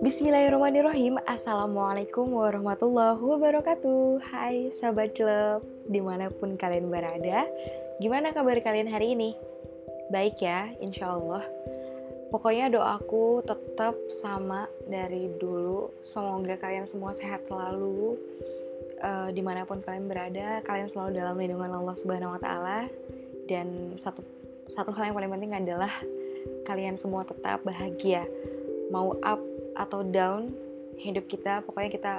[0.00, 1.20] Bismillahirrahmanirrahim.
[1.28, 4.24] Assalamualaikum warahmatullahi wabarakatuh.
[4.24, 7.44] Hai sahabat club Di mana pun kalian berada
[8.00, 9.36] Gimana kabar kalian hari ini?
[10.08, 11.44] Baik ya, insya Allah
[12.32, 15.92] Pokoknya doaku tetap sama dari dulu.
[16.00, 18.16] Semoga kalian semua sehat selalu.
[19.04, 22.88] Uh, Di mana pun kalian berada Kalian selalu dalam lindungan Allah Subhanahu Wa Taala.
[23.44, 24.24] Dan satu,
[24.66, 25.92] satu hal yang paling penting adalah
[26.66, 28.26] Kalian semua tetap bahagia
[28.90, 29.42] Mau up
[29.76, 30.54] atau down
[30.96, 32.12] hidup kita, pokoknya kita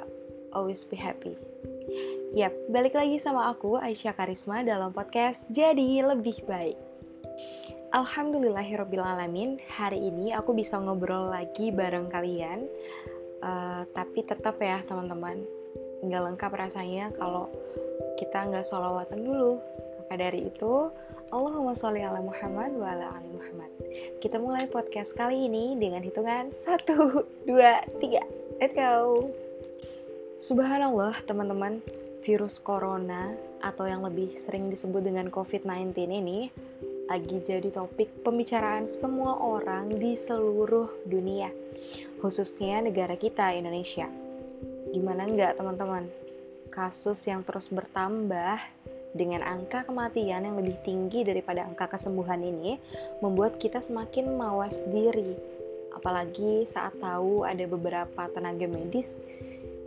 [0.53, 1.33] always be happy.
[2.37, 6.77] Yap, balik lagi sama aku Aisyah Karisma dalam podcast Jadi Lebih Baik.
[7.95, 12.67] Alhamdulillahirrohmanirrohim Hari ini aku bisa ngobrol lagi bareng kalian
[13.39, 15.39] uh, Tapi tetap ya teman-teman
[16.03, 17.47] Nggak lengkap rasanya kalau
[18.19, 19.63] kita nggak sholawatan dulu
[20.07, 20.87] Maka dari itu
[21.35, 23.67] Allahumma sholli ala Muhammad wa ala ali Muhammad.
[24.23, 28.63] Kita mulai podcast kali ini dengan hitungan 1, 2, 3.
[28.63, 29.27] Let's go.
[30.39, 31.83] Subhanallah, teman-teman,
[32.23, 36.55] virus corona atau yang lebih sering disebut dengan COVID-19 ini
[37.11, 41.51] lagi jadi topik pembicaraan semua orang di seluruh dunia,
[42.23, 44.07] khususnya negara kita, Indonesia.
[44.95, 46.07] Gimana enggak, teman-teman?
[46.71, 48.55] Kasus yang terus bertambah
[49.17, 52.77] dengan angka kematian yang lebih tinggi daripada angka kesembuhan ini
[53.19, 55.33] membuat kita semakin mawas diri.
[55.97, 59.17] Apalagi saat tahu ada beberapa tenaga medis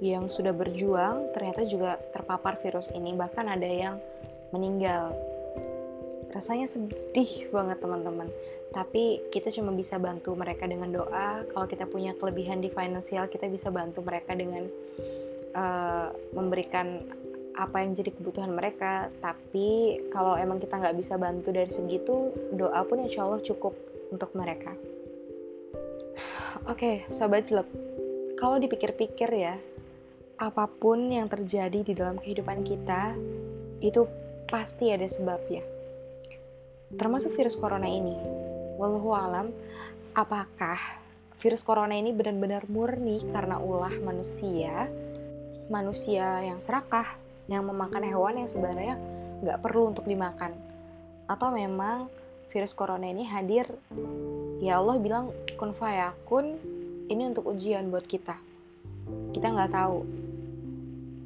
[0.03, 3.97] yang sudah berjuang ternyata juga terpapar virus ini, bahkan ada yang
[4.51, 5.15] meninggal.
[6.31, 8.31] Rasanya sedih banget teman-teman.
[8.71, 11.43] Tapi kita cuma bisa bantu mereka dengan doa.
[11.43, 14.63] Kalau kita punya kelebihan di finansial, kita bisa bantu mereka dengan
[15.55, 17.03] uh, memberikan
[17.57, 19.09] apa yang jadi kebutuhan mereka.
[19.19, 23.75] Tapi kalau emang kita nggak bisa bantu dari segitu doa pun insya Allah cukup
[24.11, 24.75] untuk mereka.
[26.69, 27.91] Oke okay, sobat jelek
[28.41, 29.61] kalau dipikir-pikir ya
[30.41, 33.13] apa pun yang terjadi di dalam kehidupan kita
[33.85, 34.09] itu
[34.49, 35.61] pasti ada sebabnya.
[36.97, 38.17] Termasuk virus corona ini.
[38.81, 39.53] Wallahu alam
[40.17, 40.81] apakah
[41.37, 44.89] virus corona ini benar-benar murni karena ulah manusia?
[45.69, 48.95] Manusia yang serakah yang memakan hewan yang sebenarnya
[49.43, 50.55] nggak perlu untuk dimakan.
[51.27, 52.07] Atau memang
[52.49, 53.67] virus corona ini hadir
[54.63, 56.57] ya Allah bilang kun fayakun
[57.11, 58.39] ini untuk ujian buat kita.
[59.35, 59.99] Kita nggak tahu.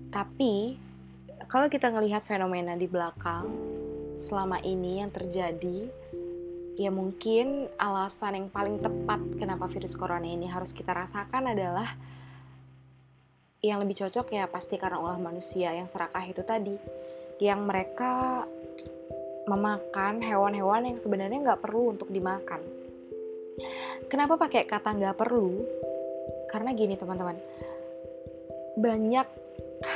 [0.08, 0.80] Tapi
[1.44, 3.52] kalau kita ngelihat fenomena di belakang
[4.16, 5.90] selama ini yang terjadi
[6.74, 11.94] ya mungkin alasan yang paling tepat kenapa virus corona ini harus kita rasakan adalah
[13.64, 16.76] yang lebih cocok ya pasti karena olah manusia yang serakah itu tadi.
[17.40, 18.44] Yang mereka
[19.48, 22.60] memakan hewan-hewan yang sebenarnya nggak perlu untuk dimakan.
[24.12, 25.64] Kenapa pakai kata nggak perlu?
[26.52, 27.40] Karena gini teman-teman.
[28.76, 29.28] Banyak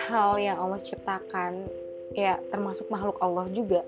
[0.08, 1.68] hal yang Allah ciptakan
[2.16, 3.84] ya termasuk makhluk Allah juga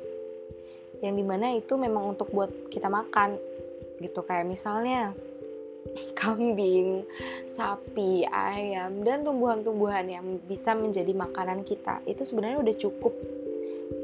[1.00, 3.40] yang di mana itu memang untuk buat kita makan
[4.04, 4.20] gitu.
[4.24, 5.16] Kayak misalnya
[6.14, 7.02] kambing,
[7.48, 13.14] sapi, ayam, dan tumbuhan-tumbuhan yang bisa menjadi makanan kita itu sebenarnya udah cukup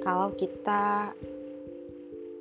[0.02, 1.12] kalau kita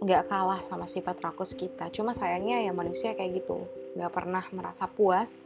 [0.05, 1.89] nggak kalah sama sifat rakus kita.
[1.89, 3.65] Cuma sayangnya ya manusia kayak gitu,
[3.97, 5.41] nggak pernah merasa puas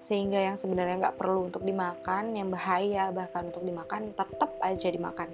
[0.00, 5.28] sehingga yang sebenarnya nggak perlu untuk dimakan, yang bahaya bahkan untuk dimakan tetap aja dimakan.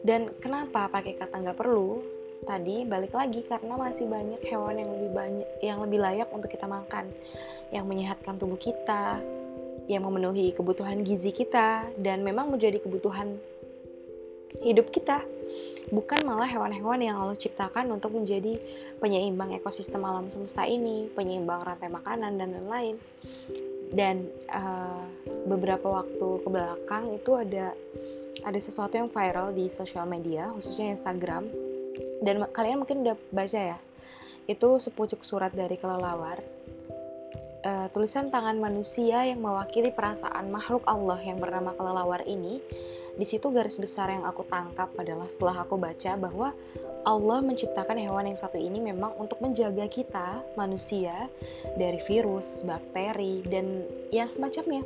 [0.00, 2.19] Dan kenapa pakai kata nggak perlu?
[2.44, 6.64] Tadi balik lagi karena masih banyak hewan yang lebih banyak yang lebih layak untuk kita
[6.64, 7.08] makan.
[7.70, 9.22] Yang menyehatkan tubuh kita
[9.90, 13.34] yang memenuhi kebutuhan gizi kita dan memang menjadi kebutuhan
[14.62, 15.22] hidup kita.
[15.90, 18.54] Bukan malah hewan-hewan yang Allah ciptakan untuk menjadi
[19.02, 22.96] penyeimbang ekosistem alam semesta ini penyeimbang rantai makanan dan lain-lain.
[23.90, 25.02] Dan uh,
[25.50, 27.74] beberapa waktu ke belakang itu ada
[28.46, 31.50] ada sesuatu yang viral di sosial media khususnya Instagram
[32.20, 33.78] dan kalian mungkin udah baca ya.
[34.48, 36.40] Itu sepucuk surat dari kelelawar.
[37.60, 42.56] Uh, tulisan tangan manusia yang mewakili perasaan makhluk Allah yang bernama kelelawar ini
[43.20, 46.56] di situ garis besar yang aku tangkap adalah setelah aku baca bahwa
[47.04, 51.28] Allah menciptakan hewan yang satu ini memang untuk menjaga kita manusia
[51.76, 54.84] dari virus, bakteri dan yang semacamnya.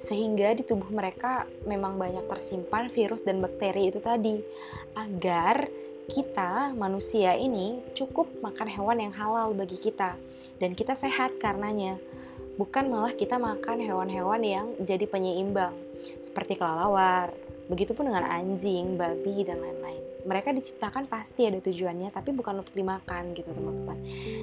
[0.00, 4.40] Sehingga di tubuh mereka memang banyak tersimpan virus dan bakteri itu tadi
[4.96, 5.68] agar
[6.06, 10.14] kita manusia ini cukup makan hewan yang halal bagi kita.
[10.62, 11.98] Dan kita sehat karenanya.
[12.56, 15.76] Bukan malah kita makan hewan-hewan yang jadi penyeimbang.
[16.24, 17.34] Seperti kelelawar
[17.66, 20.00] begitupun dengan anjing, babi dan lain-lain.
[20.24, 23.98] Mereka diciptakan pasti ada tujuannya tapi bukan untuk dimakan gitu teman-teman.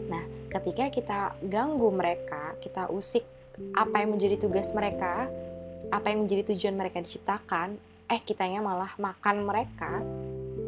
[0.08, 3.26] Nah ketika kita ganggu mereka kita usik
[3.76, 5.28] apa yang menjadi tugas mereka
[5.92, 7.76] apa yang menjadi tujuan mereka diciptakan
[8.10, 10.02] eh kitanya malah makan mereka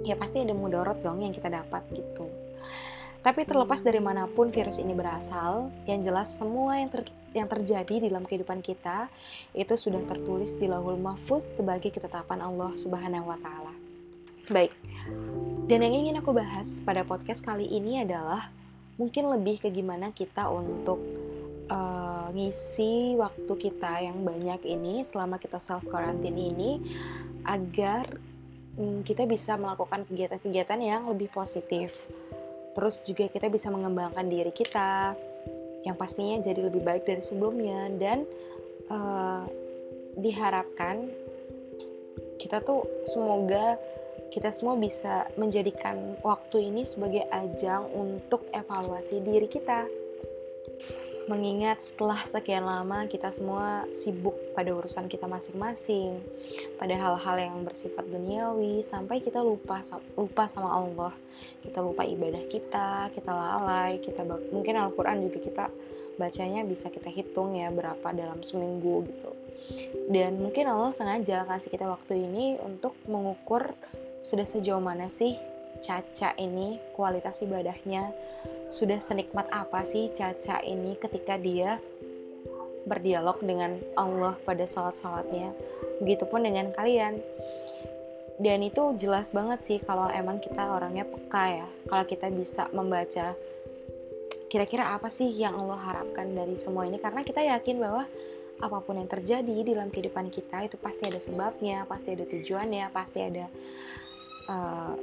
[0.06, 2.30] ya pasti ada mudorot dong yang kita dapat gitu
[3.26, 8.06] tapi terlepas dari mana pun virus ini berasal, yang jelas semua yang, ter yang terjadi
[8.06, 9.10] di dalam kehidupan kita
[9.58, 13.74] itu sudah tertulis di lahul mahfuz sebagai ketetapan Allah Subhanahu wa taala.
[14.46, 14.78] Baik.
[15.66, 18.54] Dan yang ingin aku bahas pada podcast kali ini adalah
[19.02, 21.02] mungkin lebih ke gimana kita untuk
[21.74, 26.78] uh, ngisi waktu kita yang banyak ini selama kita self quarantine ini
[27.42, 28.06] agar
[28.76, 32.08] kita bisa melakukan kegiatan-kegiatan yang lebih positif.
[32.76, 35.16] Terus juga kita bisa mengembangkan diri kita
[35.88, 37.88] yang pastinya jadi lebih baik dari sebelumnya.
[37.96, 38.28] Dan
[38.92, 39.48] uh,
[40.20, 41.08] diharapkan
[42.36, 43.80] kita tuh semoga
[44.28, 49.88] kita semua bisa menjadikan waktu ini sebagai ajang untuk evaluasi diri kita
[51.26, 56.22] mengingat setelah sekian lama kita semua sibuk pada urusan kita masing-masing,
[56.78, 59.82] pada hal-hal yang bersifat duniawi, sampai kita lupa
[60.14, 61.14] lupa sama Allah,
[61.66, 64.22] kita lupa ibadah kita, kita lalai, kita
[64.54, 65.66] mungkin Al-Quran juga kita
[66.16, 69.32] bacanya bisa kita hitung ya berapa dalam seminggu gitu.
[70.14, 73.74] Dan mungkin Allah sengaja kasih kita waktu ini untuk mengukur
[74.22, 75.38] sudah sejauh mana sih
[75.86, 78.10] Caca ini kualitas ibadahnya
[78.74, 81.78] sudah senikmat apa sih Caca ini ketika dia
[82.90, 85.54] berdialog dengan Allah pada salat-salatnya?
[86.02, 87.22] Begitupun dengan kalian.
[88.42, 91.68] Dan itu jelas banget sih kalau emang kita orangnya peka ya.
[91.86, 93.38] Kalau kita bisa membaca
[94.50, 96.98] kira-kira apa sih yang Allah harapkan dari semua ini.
[96.98, 98.04] Karena kita yakin bahwa
[98.56, 102.86] apa pun yang terjadi di dalam kehidupan kita itu pasti ada sebabnya, pasti ada tujuannya,
[102.92, 103.46] pasti ada
[104.48, 104.96] uh,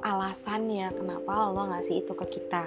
[0.00, 2.66] alasannya kenapa Allah ngasih itu ke kita.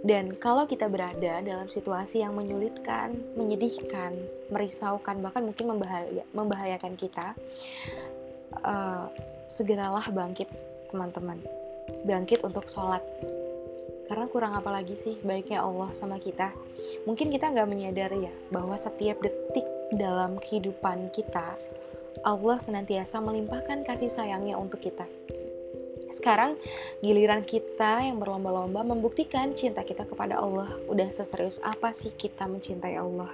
[0.00, 4.16] Dan kalau kita berada dalam situasi yang menyulitkan, menyedihkan,
[4.48, 7.36] merisaukan, bahkan mungkin membahaya, membahayakan kita,
[8.64, 9.12] uh,
[9.44, 10.48] segeralah bangkit,
[10.88, 11.36] teman-teman.
[12.08, 13.04] Bangkit untuk sholat.
[14.08, 16.48] Karena kurang apa lagi sih baiknya Allah sama kita.
[17.04, 21.60] Mungkin kita nggak menyadari ya bahwa setiap detik dalam kehidupan kita,
[22.24, 25.04] Allah senantiasa melimpahkan kasih sayangnya untuk kita
[26.10, 26.58] sekarang
[27.00, 30.68] giliran kita yang berlomba-lomba membuktikan cinta kita kepada Allah.
[30.90, 33.30] Udah seserius apa sih kita mencintai Allah?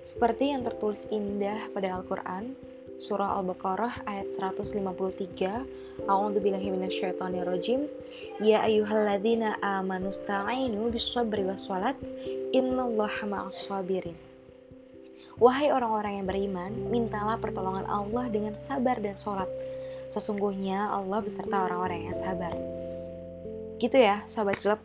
[0.00, 2.56] Seperti yang tertulis indah pada Al-Quran,
[3.00, 7.88] Surah Al-Baqarah ayat 153 A'udzubillahi minasyaitonirrajim
[8.44, 11.96] Ya ayyuhalladzina amanu sta'inu bis-sabri was-salat
[12.52, 14.12] innallaha ma'as sabirin
[15.40, 19.48] Wahai orang-orang yang beriman, mintalah pertolongan Allah dengan sabar dan sholat.
[20.10, 22.52] Sesungguhnya Allah beserta orang-orang yang sabar.
[23.78, 24.82] Gitu ya, sahabat jelek.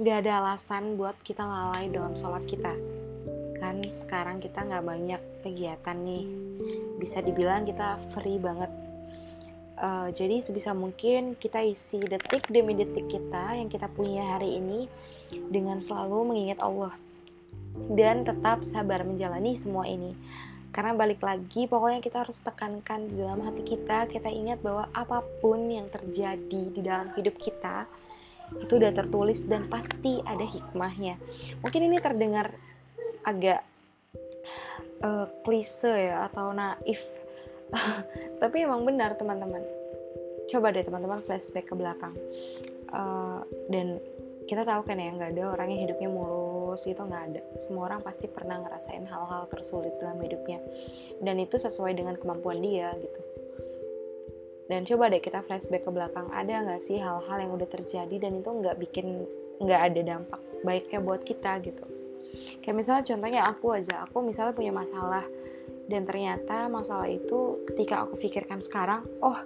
[0.00, 2.74] Gak ada alasan buat kita lalai dalam sholat kita.
[3.62, 6.26] Kan sekarang kita gak banyak kegiatan nih.
[6.98, 8.68] Bisa dibilang kita free banget.
[9.80, 14.84] Uh, jadi sebisa mungkin kita isi detik demi detik kita yang kita punya hari ini
[15.48, 16.92] dengan selalu mengingat Allah
[17.96, 20.12] dan tetap sabar menjalani semua ini.
[20.70, 25.22] Karena balik lagi, pokoknya kita harus tekankan di dalam hati kita, kita ingat bahwa apa
[25.42, 27.90] pun yang terjadi di dalam hidup kita,
[28.58, 31.18] itu udah tertulis dan pasti ada hikmahnya.
[31.62, 32.54] Mungkin ini terdengar
[33.26, 33.66] agak
[35.02, 37.02] uh, klise ya atau naif,
[38.42, 39.62] tapi emang benar teman-teman.
[40.50, 42.14] Coba deh teman-teman flashback ke belakang.
[42.90, 44.02] Uh, dan
[44.50, 47.42] kita tahu kan ya nggak ada orang yang hidupnya mulus gitu nggak ada.
[47.58, 50.62] Semua orang pasti pernah ngerasain hal-hal tersulit dalam hidupnya.
[51.18, 53.20] Dan itu sesuai dengan kemampuan dia gitu.
[54.70, 58.38] Dan coba deh kita flashback ke belakang ada nggak sih hal-hal yang udah terjadi dan
[58.38, 59.26] itu nggak bikin
[59.58, 61.82] nggak ada dampak baiknya buat kita gitu?
[62.62, 65.26] Kayak misalnya contohnya aku aja aku misalnya punya masalah
[65.90, 69.42] dan ternyata masalah itu ketika aku pikirkan sekarang oh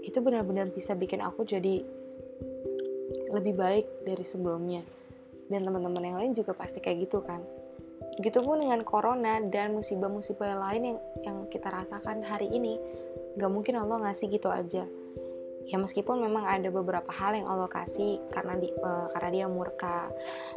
[0.00, 1.84] itu benar-benar bisa bikin aku jadi
[3.28, 4.80] lebih baik dari sebelumnya
[5.52, 7.44] dan teman-teman yang lain juga pasti kayak gitu kan
[8.20, 12.76] Begitupun dengan corona dan musibah-musibah lain yang yang kita rasakan hari ini,
[13.40, 14.84] gak mungkin Allah ngasih gitu aja.
[15.62, 20.10] Ya meskipun memang ada beberapa hal yang Allah kasih karena di, uh, karena dia murka,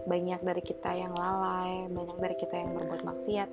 [0.10, 3.50] banyak dari kita yang lalai, banyak dari kita yang berbuat maksiat.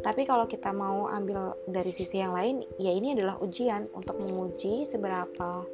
[0.00, 4.88] Tapi kalau kita mau ambil dari sisi yang lain, ya ini adalah ujian untuk menguji
[4.88, 5.68] seberapa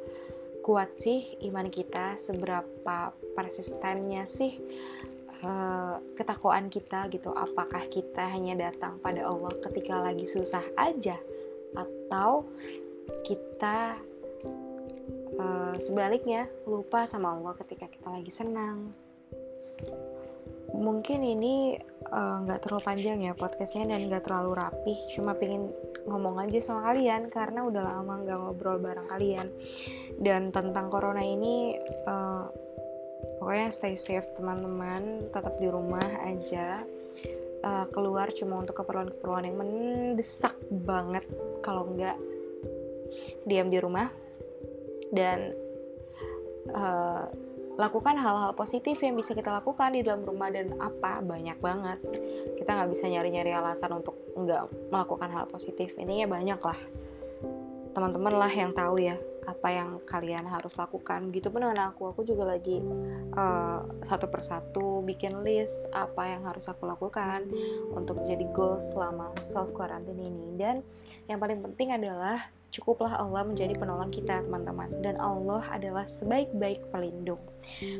[0.61, 4.57] kuat sih iman kita, seberapa persistennya sih
[5.41, 7.33] uh, ketakwaan kita gitu.
[7.33, 11.17] Apakah kita hanya datang pada Allah ketika lagi susah aja
[11.73, 12.45] atau
[13.25, 13.97] kita
[15.39, 18.93] uh, sebaliknya lupa sama Allah ketika kita lagi senang
[20.71, 24.99] mungkin ini eh, nggak uh, terlalu panjang ya podcastnya dan nggak terlalu rapih.
[25.15, 25.71] Cuma pengen
[26.03, 29.47] ngomong aja sama kalian karena udah lama nggak ngobrol bareng kalian.
[30.19, 32.51] Dan tentang corona ini uh,
[33.39, 35.31] pokoknya stay safe teman-teman.
[35.31, 36.83] Tetap di rumah aja.
[37.61, 41.23] Uh, keluar cuma untuk keperluan-keperluan yang mendesak banget.
[41.63, 42.19] Kalau nggak
[43.47, 44.11] diam di rumah.
[45.11, 45.55] Dan
[47.81, 51.17] lakukan hal-hal positif yang bisa kita lakukan di dalam rumah dan apa?
[51.25, 51.97] Banyak banget.
[52.61, 55.97] Kita nggak bisa nyari-nyari alasan untuk nggak melakukan hal positif.
[55.97, 56.79] Intinya banyak lah.
[57.97, 59.17] Teman-teman lah yang tahu ya
[59.49, 61.49] apa yang kalian harus lakukan gitu.
[61.49, 62.81] Pun dengan aku aku juga lagi
[63.33, 67.49] uh, satu persatu bikin list apa yang harus aku lakukan
[67.93, 70.57] untuk jadi goals selama self quarantine ini.
[70.57, 70.85] Dan
[71.25, 77.43] yang paling penting adalah Cukuplah Allah menjadi penolong kita, teman-teman, dan Allah adalah sebaik-baik pelindung.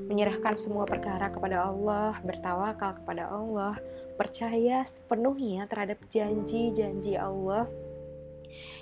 [0.08, 3.76] Menyerahkan semua perkara kepada Allah, bertawakal kepada Allah,
[4.16, 7.68] percaya sepenuhnya terhadap janji-janji Allah,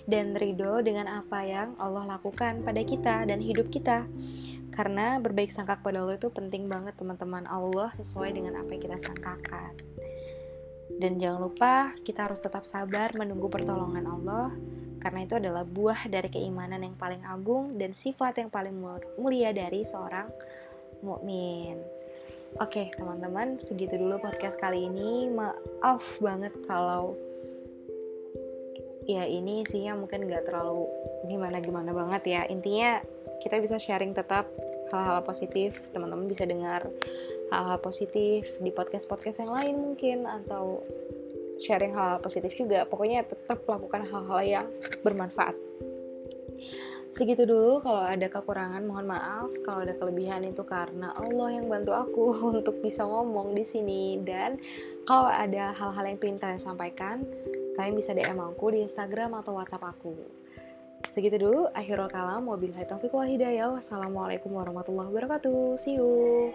[0.06, 4.06] dan ridho dengan apa yang Allah lakukan pada kita dan hidup kita.
[4.70, 7.44] Karena berbaik sangka kepada Allah itu penting banget, teman-teman.
[7.50, 9.74] Allah sesuai dengan apa yang kita sangkakan.
[11.00, 14.52] Dan jangan lupa, kita harus tetap sabar menunggu pertolongan Allah
[15.00, 18.76] karena itu adalah buah dari keimanan yang paling agung dan sifat yang paling
[19.16, 20.28] mulia dari seorang
[21.00, 21.80] mukmin.
[22.60, 25.32] Oke, teman-teman, segitu dulu podcast kali ini.
[25.32, 27.16] Maaf banget kalau
[29.10, 30.86] ya ini isinya mungkin gak terlalu
[31.26, 32.42] gimana-gimana banget ya.
[32.46, 33.02] Intinya
[33.42, 34.46] kita bisa sharing tetap
[34.94, 36.86] hal-hal positif, teman-teman bisa dengar
[37.50, 40.86] hal-hal positif di podcast-podcast yang lain mungkin atau
[41.58, 42.86] sharing hal, hal positif juga.
[42.86, 44.68] Pokoknya tetap lakukan hal-hal yang
[45.02, 45.58] bermanfaat.
[47.10, 47.82] Segitu dulu.
[47.82, 49.50] Kalau ada kekurangan mohon maaf.
[49.66, 54.22] Kalau ada kelebihan itu karena Allah yang bantu aku untuk bisa ngomong di sini.
[54.22, 54.62] Dan
[55.10, 57.26] kalau ada hal-hal yang ingin kalian sampaikan
[57.80, 60.12] kalian bisa DM aku di Instagram atau WhatsApp aku.
[61.08, 63.72] Segitu dulu akhirul kalam wabillahi taufiq wal hidayah.
[63.72, 65.80] Wassalamualaikum warahmatullahi wabarakatuh.
[65.80, 66.52] See you